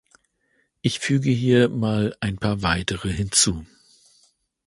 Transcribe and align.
Ich 0.81 0.97
füge 0.99 1.29
hier 1.29 1.69
mal 1.69 2.15
ein 2.21 2.39
paar 2.39 2.63
weitere 2.63 3.11
hinzu. 3.13 3.67